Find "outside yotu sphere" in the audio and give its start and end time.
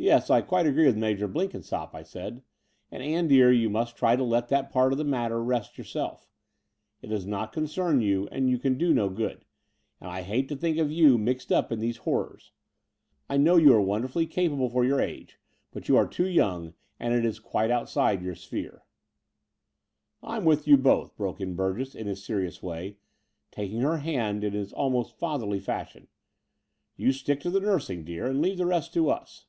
17.72-18.84